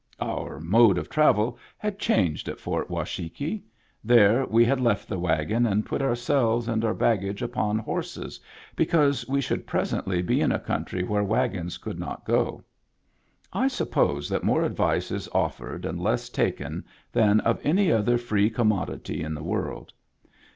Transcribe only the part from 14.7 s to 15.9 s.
vice is offered